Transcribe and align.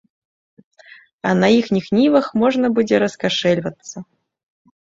А 1.29 1.33
на 1.43 1.47
іхніх 1.59 1.85
нівах 1.97 2.31
можна 2.45 2.67
будзе 2.79 2.95
раскашэльвацца. 3.05 3.97